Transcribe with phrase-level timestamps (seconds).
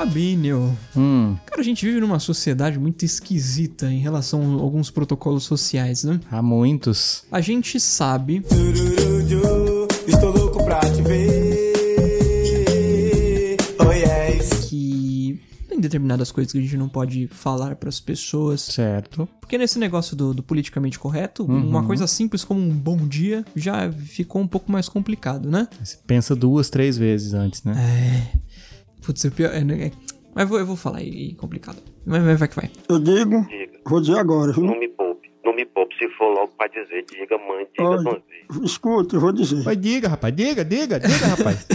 [0.00, 0.76] Fabinho.
[0.94, 6.04] Hum, Cara, a gente vive numa sociedade muito esquisita em relação a alguns protocolos sociais,
[6.04, 6.20] né?
[6.30, 7.24] há muitos.
[7.32, 8.42] A gente sabe
[10.06, 11.72] estou louco pra te ver.
[13.78, 14.66] Oh yes.
[14.68, 18.60] que tem determinadas coisas que a gente não pode falar pras pessoas.
[18.60, 19.26] Certo.
[19.40, 23.90] Porque nesse negócio do, do politicamente correto, uma coisa simples como um bom dia já
[23.90, 25.66] ficou um pouco mais complicado, né?
[25.82, 27.74] Você pensa duas, três vezes antes, né?
[28.34, 28.46] É.
[29.06, 29.52] Putz, é pior.
[29.54, 29.92] É, é,
[30.34, 31.80] mas eu vou, eu vou falar aí, complicado.
[32.04, 32.70] Mas, mas vai que vai.
[32.88, 33.78] Eu digo, Diga.
[33.86, 34.64] vou dizer agora, viu?
[34.64, 35.30] Não me poupe.
[35.44, 35.94] Não me poupe.
[35.96, 38.20] Se for logo pra dizer, diga, mãe, diga Olha,
[38.50, 38.62] vez.
[38.64, 39.62] escuta, eu vou dizer.
[39.64, 41.68] Mas diga, rapaz, diga, diga, diga, rapaz.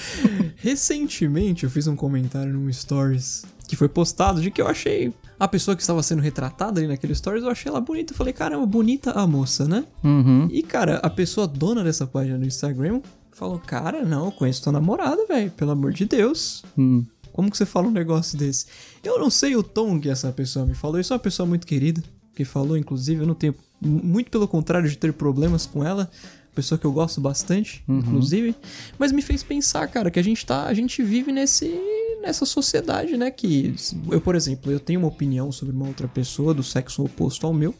[0.56, 5.46] Recentemente eu fiz um comentário num stories que foi postado de que eu achei a
[5.46, 8.12] pessoa que estava sendo retratada ali naquele stories, eu achei ela bonita.
[8.12, 9.84] Eu falei, caramba, bonita a moça, né?
[10.02, 10.48] Uhum.
[10.50, 13.00] E, cara, a pessoa dona dessa página no Instagram
[13.38, 16.64] falou, cara, não, eu conheço tua namorada, velho, pelo amor de Deus.
[16.76, 17.04] Hum.
[17.32, 18.66] Como que você fala um negócio desse?
[19.04, 20.98] Eu não sei o tom que essa pessoa me falou.
[20.98, 22.02] Isso é uma pessoa muito querida,
[22.34, 23.54] que falou, inclusive, eu não tenho.
[23.80, 26.10] Muito pelo contrário de ter problemas com ela.
[26.52, 28.56] Pessoa que eu gosto bastante, inclusive.
[28.98, 30.64] Mas me fez pensar, cara, que a gente tá.
[30.64, 31.72] A gente vive nesse.
[32.20, 33.30] nessa sociedade, né?
[33.30, 33.72] Que.
[34.10, 37.54] Eu, por exemplo, eu tenho uma opinião sobre uma outra pessoa do sexo oposto ao
[37.54, 37.72] meu.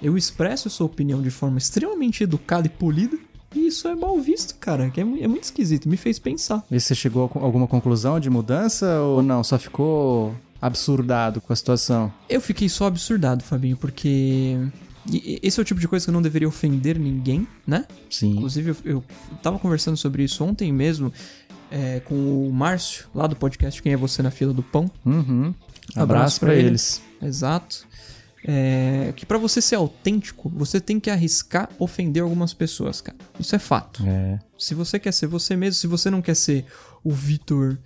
[0.00, 3.18] Eu expresso essa opinião de forma extremamente educada e polida.
[3.54, 4.90] E isso é mal visto, cara.
[4.96, 5.88] É, é muito esquisito.
[5.88, 6.64] Me fez pensar.
[6.70, 9.44] E você chegou a alguma conclusão de mudança ou não?
[9.44, 12.12] Só ficou absurdado com a situação?
[12.28, 14.56] Eu fiquei só absurdado, Fabinho, porque.
[15.42, 17.84] Esse é o tipo de coisa que eu não deveria ofender ninguém, né?
[18.08, 18.36] Sim.
[18.36, 19.04] Inclusive, eu, eu
[19.42, 21.12] tava conversando sobre isso ontem mesmo
[21.70, 22.14] é, com
[22.48, 24.90] o Márcio, lá do podcast Quem é Você na Fila do Pão.
[25.04, 25.52] Uhum.
[25.90, 26.68] Abraço Abraço pra pra ele.
[26.68, 27.02] eles.
[27.20, 27.86] Exato.
[28.46, 33.16] É, que pra você ser autêntico, você tem que arriscar ofender algumas pessoas, cara.
[33.40, 34.02] Isso é fato.
[34.06, 34.38] É.
[34.58, 36.66] Se você quer ser você mesmo, se você não quer ser
[37.02, 37.78] o Vitor.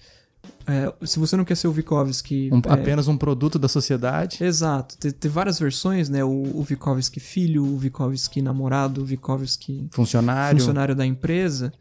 [0.66, 2.50] é, se você não quer ser o Vikovski.
[2.52, 4.42] Um- é, apenas um produto da sociedade.
[4.42, 6.24] Exato, tem, tem várias versões, né?
[6.24, 10.58] O, o Vikovski filho, o Vikovski namorado, o Vikovski Funcionário.
[10.58, 11.72] funcionário da empresa.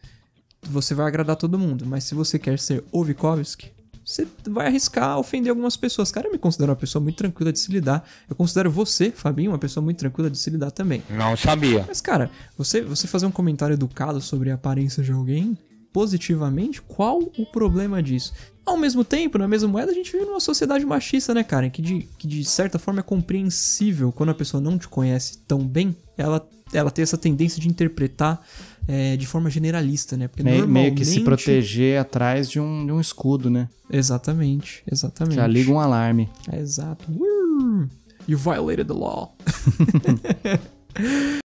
[0.69, 3.71] Você vai agradar todo mundo, mas se você quer ser o Vikovski,
[4.07, 6.13] você vai arriscar ofender algumas pessoas.
[6.13, 8.07] Cara, eu me considero uma pessoa muito tranquila de se lidar.
[8.29, 11.03] Eu considero você, Fabinho, uma pessoa muito tranquila de se lidar também.
[11.09, 11.83] Não sabia.
[11.85, 15.57] Mas, cara, você, você fazer um comentário educado sobre a aparência de alguém,
[15.91, 18.31] positivamente, qual o problema disso?
[18.65, 21.69] Ao mesmo tempo, na mesma moeda, a gente vive numa sociedade machista, né, cara?
[21.69, 25.67] Que de, que de certa forma é compreensível quando a pessoa não te conhece tão
[25.67, 28.41] bem, ela, ela tem essa tendência de interpretar
[28.87, 30.27] é, de forma generalista, né?
[30.27, 33.67] Porque Meio, meio que se normalmente- proteger atrás de um, de um escudo, né?
[33.89, 35.35] Exatamente, exatamente.
[35.35, 36.29] Já liga um alarme.
[36.51, 37.05] É, exato.
[38.27, 39.35] You violated the law.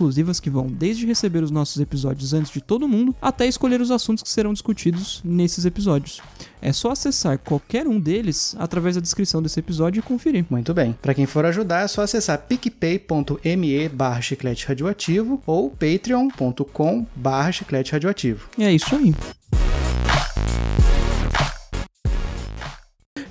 [0.01, 3.91] exclusivas que vão desde receber os nossos episódios antes de todo mundo, até escolher os
[3.91, 6.19] assuntos que serão discutidos nesses episódios.
[6.59, 10.45] É só acessar qualquer um deles através da descrição desse episódio e conferir.
[10.49, 10.95] Muito bem.
[11.01, 17.91] Pra quem for ajudar, é só acessar picpay.me barra chiclete radioativo ou patreon.com barra chiclete
[17.91, 18.49] radioativo.
[18.57, 19.13] E é isso aí.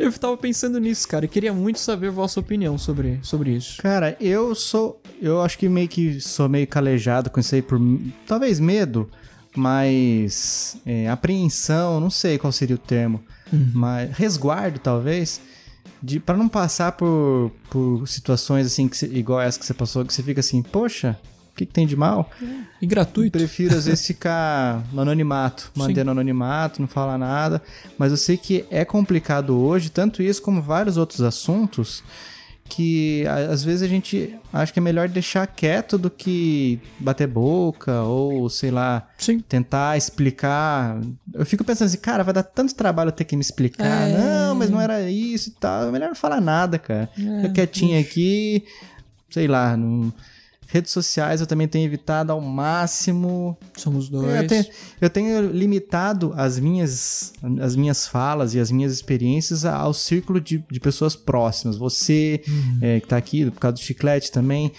[0.00, 3.82] Eu tava pensando nisso, cara, e queria muito saber a vossa opinião sobre, sobre isso.
[3.82, 4.98] Cara, eu sou.
[5.20, 7.78] Eu acho que meio que sou meio calejado com isso aí por.
[8.26, 9.08] Talvez medo,
[9.54, 10.76] mas.
[10.86, 13.22] é, apreensão, não sei qual seria o termo.
[13.74, 14.10] Mas.
[14.16, 15.40] Resguardo, talvez.
[16.02, 20.02] De, para não passar por, por situações assim, que você- igual essa que você passou,
[20.04, 21.18] que você fica assim, poxa,
[21.52, 22.30] o que, que tem de mal?
[22.80, 23.36] E gratuito.
[23.36, 27.60] Prefiro às vezes ficar no anonimato, manter no anonimato, não falar nada.
[27.98, 32.02] Mas eu sei que é complicado hoje, tanto isso como vários outros assuntos,
[32.70, 38.02] que às vezes a gente acha que é melhor deixar quieto do que bater boca
[38.02, 39.40] ou, sei lá, Sim.
[39.40, 41.00] tentar explicar.
[41.34, 44.08] Eu fico pensando assim, cara, vai dar tanto trabalho eu ter que me explicar.
[44.08, 44.16] É.
[44.16, 45.88] Não, mas não era isso e tal.
[45.88, 47.10] É melhor não falar nada, cara.
[47.14, 48.64] Fica quietinho aqui,
[49.28, 50.12] sei lá, não
[50.72, 53.56] Redes sociais eu também tenho evitado ao máximo.
[53.76, 54.32] Somos dois.
[54.32, 54.64] É, Eu tenho,
[55.00, 60.64] eu tenho limitado as minhas, as minhas falas e as minhas experiências ao círculo de,
[60.70, 61.76] de pessoas próximas.
[61.76, 62.42] Você,
[62.80, 64.72] é, que tá aqui, por causa do chiclete também.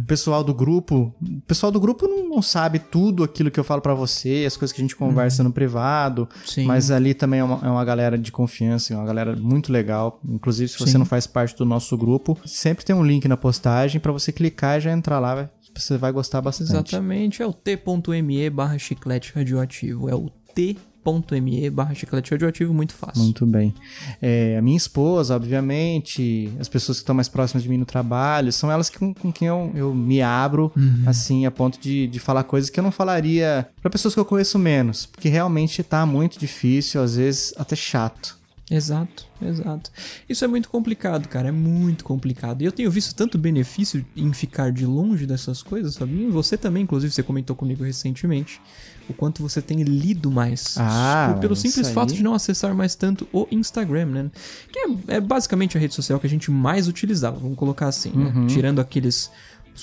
[0.00, 1.14] O pessoal do grupo.
[1.20, 4.56] O pessoal do grupo não, não sabe tudo aquilo que eu falo pra você, as
[4.56, 6.28] coisas que a gente conversa no privado.
[6.46, 6.64] Sim.
[6.64, 10.20] Mas ali também é uma, é uma galera de confiança, é uma galera muito legal.
[10.26, 10.98] Inclusive, se você Sim.
[10.98, 14.78] não faz parte do nosso grupo, sempre tem um link na postagem pra você clicar
[14.78, 15.33] e já entrar lá.
[15.76, 16.70] Você vai gostar bastante.
[16.70, 20.08] Exatamente, é o t.me barra chiclete radioativo.
[20.08, 23.22] É o t.me barra chiclete radioativo, muito fácil.
[23.22, 23.74] Muito bem.
[24.22, 28.52] É, a minha esposa, obviamente, as pessoas que estão mais próximas de mim no trabalho,
[28.52, 30.72] são elas que- com, quem eu, eu me abro,
[31.06, 34.24] assim, a ponto de, de falar coisas que eu não falaria pra pessoas que eu
[34.24, 35.06] conheço menos.
[35.06, 38.38] Porque realmente tá muito difícil, às vezes até chato.
[38.70, 39.90] Exato, exato.
[40.26, 42.62] Isso é muito complicado, cara, é muito complicado.
[42.62, 46.28] E eu tenho visto tanto benefício em ficar de longe dessas coisas, Fabinho.
[46.28, 48.60] E você também, inclusive, você comentou comigo recentemente
[49.06, 50.76] o quanto você tem lido mais.
[50.78, 54.30] Ah, Por- pelo simples isso fato aí- de não acessar mais tanto o Instagram, né?
[54.72, 58.12] Que é, é basicamente a rede social que a gente mais utilizava, vamos colocar assim,
[58.12, 58.32] né?
[58.34, 58.46] Uhum.
[58.46, 59.30] Tirando aqueles.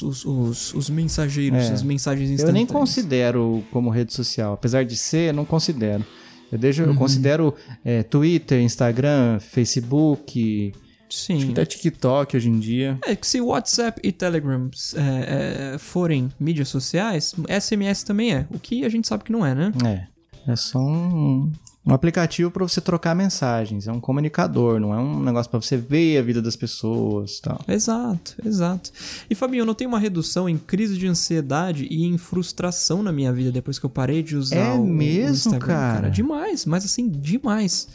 [0.02, 1.72] Os, os, os mensageiros, É.
[1.74, 2.66] as mensagens Eu instantâneas.
[2.66, 4.54] nem considero como rede social.
[4.54, 6.04] Apesar de ser, eu não considero.
[6.52, 10.74] Eu, deixo, eu considero é, Twitter, Instagram, Facebook,
[11.10, 11.52] Sim.
[11.52, 12.98] até TikTok hoje em dia.
[13.06, 18.48] É que se WhatsApp e Telegram é, é, forem mídias sociais, SMS também é.
[18.50, 19.72] O que a gente sabe que não é, né?
[19.86, 20.12] É.
[20.52, 21.52] É só um,
[21.86, 23.88] um aplicativo para você trocar mensagens.
[23.88, 27.42] É um comunicador, não é um negócio para você ver a vida das pessoas e
[27.42, 27.60] tal.
[27.68, 28.92] Exato, exato.
[29.30, 33.34] E Fabinho, eu notei uma redução em crise de ansiedade e em frustração na minha
[33.34, 36.10] vida depois que eu parei de usar É o, o mesmo, Instagram, cara?
[36.10, 37.88] Demais, mas assim, demais.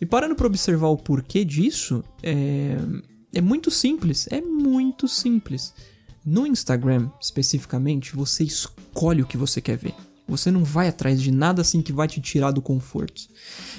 [0.00, 2.76] E parando pra observar o porquê disso, é,
[3.34, 4.28] é muito simples.
[4.30, 5.74] É muito simples.
[6.24, 9.94] No Instagram, especificamente, você escolhe o que você quer ver.
[10.28, 13.22] Você não vai atrás de nada assim que vai te tirar do conforto.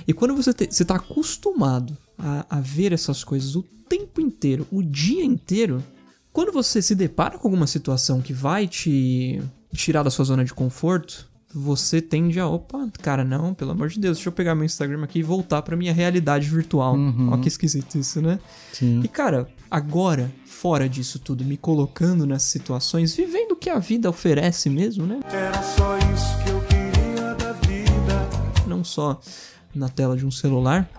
[0.07, 4.65] E quando você, te, você tá acostumado a, a ver essas coisas o tempo inteiro,
[4.71, 5.83] o dia inteiro,
[6.31, 9.41] quando você se depara com alguma situação que vai te
[9.73, 13.99] tirar da sua zona de conforto, você tende a, opa, cara, não, pelo amor de
[13.99, 16.95] Deus, deixa eu pegar meu Instagram aqui e voltar pra minha realidade virtual.
[17.31, 18.39] Ó que esquisito isso, né?
[18.73, 19.01] Sim.
[19.03, 24.69] E cara, agora, fora disso tudo, me colocando nessas situações, vivendo que a vida oferece
[24.69, 25.19] mesmo, né?
[25.29, 28.29] Era só isso que eu queria da vida.
[28.65, 29.19] não só
[29.75, 30.89] na tela de um celular.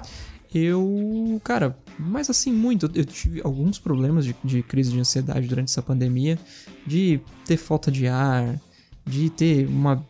[0.55, 2.91] Eu, cara, mas assim, muito.
[2.95, 6.39] Eu tive alguns problemas de, de crise de ansiedade durante essa pandemia,
[6.87, 8.61] de ter falta de ar,
[9.07, 10.07] de ter uma.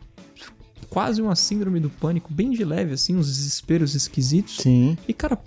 [0.89, 4.57] Quase uma síndrome do pânico, bem de leve, assim, uns desesperos esquisitos.
[4.57, 4.97] Sim.
[5.07, 5.37] E, cara,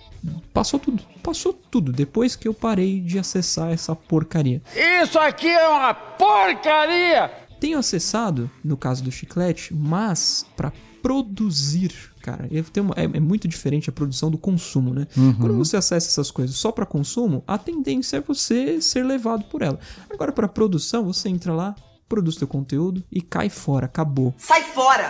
[0.53, 1.03] passou tudo.
[1.21, 4.61] Passou tudo depois que eu parei de acessar essa porcaria.
[5.03, 7.31] Isso aqui é uma porcaria!
[7.59, 13.19] Tenho acessado, no caso do chiclete, mas pra produzir, cara, eu tenho uma- é, é
[13.19, 15.07] muito diferente a produção do consumo, né?
[15.39, 19.61] Quando você acessa essas coisas só pra consumo, a tendência é você ser levado por
[19.61, 19.79] ela.
[20.09, 21.75] Agora pra produção, você entra lá,
[22.13, 24.35] produz teu conteúdo e cai fora, acabou.
[24.37, 25.09] Sai fora!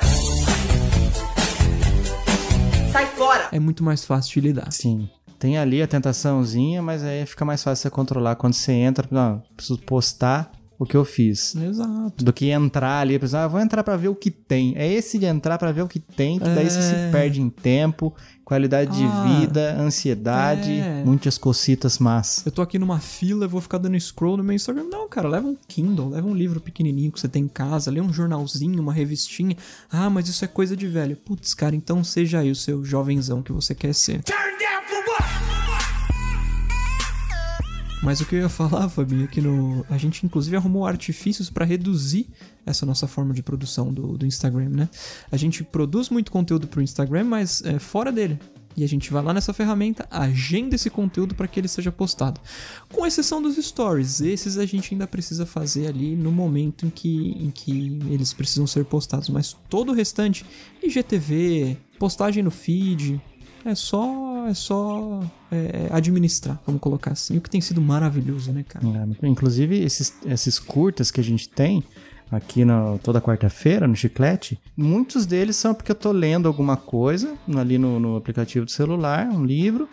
[2.93, 3.49] Sai fora!
[3.51, 4.71] É muito mais fácil de lidar.
[4.71, 5.09] Sim.
[5.37, 8.37] Tem ali a tentaçãozinha, mas aí fica mais fácil você controlar.
[8.37, 10.49] Quando você entra, não, preciso postar
[10.79, 11.55] o que eu fiz.
[11.55, 12.23] Exato.
[12.23, 14.73] Do que entrar ali, pensar, ah, vou entrar pra ver o que tem.
[14.75, 17.11] É esse de entrar pra ver o que tem, que daí você se É.
[17.11, 21.03] perde em tempo, qualidade Ah, de vida, ansiedade, é.
[21.05, 22.43] muitas cocitas más.
[22.45, 24.83] Eu tô aqui numa fila, eu vou ficar dando scroll no meu Instagram.
[24.91, 28.01] Não, cara, leva um Kindle, leva um livro pequenininho que você tem em casa, lê
[28.01, 29.55] um jornalzinho, uma revistinha.
[29.89, 31.15] Ah, mas isso é coisa de velho.
[31.15, 34.21] Putz, cara, então seja aí o seu jovenzão que você quer ser.
[38.03, 39.85] Mas o que eu ia falar, Fabinho, é que no...
[39.89, 42.27] a gente inclusive arrumou artifícios pra reduzir
[42.65, 44.89] essa nossa forma de produção do, do Instagram, né?
[45.31, 48.37] A gente produz muito conteúdo pro Instagram, mas é fora dele.
[48.75, 52.41] E a gente vai lá nessa ferramenta, agenda esse conteúdo para que ele seja postado.
[52.91, 57.37] Com exceção dos stories, esses a gente ainda precisa fazer ali no momento em que,
[57.39, 59.29] em que eles precisam ser postados.
[59.29, 60.45] Mas todo o restante,
[60.81, 63.21] IGTV, postagem no feed,
[63.63, 64.01] é só,
[64.47, 65.21] é só
[65.51, 67.37] é, administrar, vamos colocar assim.
[67.37, 68.85] O que tem sido maravilhoso, né, cara?
[69.21, 71.83] É, inclusive, esses, esses curtas que a gente tem
[72.31, 77.35] aqui no, toda quarta-feira no Chiclete, muitos deles são porque eu tô lendo alguma coisa
[77.55, 79.87] ali no, no aplicativo do celular, um livro,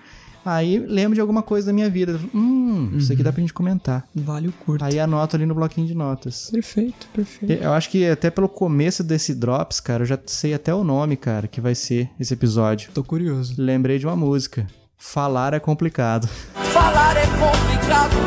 [0.45, 2.19] aí lembro de alguma coisa da minha vida.
[2.35, 4.07] Hum, isso aqui dá pra gente comentar.
[4.15, 4.85] Vale o curto.
[4.85, 6.51] Aí anoto ali no bloquinho de notas.
[6.51, 7.63] Perfeito, perfeito.
[7.63, 11.17] Eu acho que até pelo começo desse Drops, cara, eu já sei até o nome,
[11.17, 12.91] cara, que vai ser esse episódio.
[12.93, 13.55] Tô curioso.
[13.59, 14.67] Lembrei de uma música.
[14.97, 16.29] Falar é complicado.
[16.73, 18.21] Falar é complicado.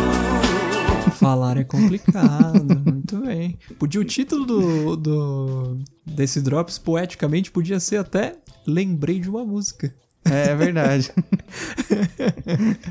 [1.19, 3.57] Falar é complicado, muito bem.
[3.79, 9.93] Podia o título do, do desse Drops, poeticamente, podia ser até Lembrei de uma música.
[10.25, 11.11] É, é verdade.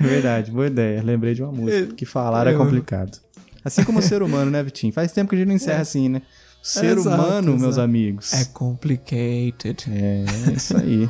[0.00, 1.02] é verdade, boa ideia.
[1.02, 1.94] Lembrei de uma música.
[1.94, 3.18] Que falar é complicado.
[3.64, 4.92] Assim como o ser humano, né, Vitinho?
[4.92, 6.22] Faz tempo que a gente não encerra assim, né?
[6.62, 7.80] O ser Exato, humano, meus exato.
[7.80, 8.32] amigos.
[8.32, 9.84] É complicated.
[9.90, 10.24] É,
[10.56, 11.08] isso aí.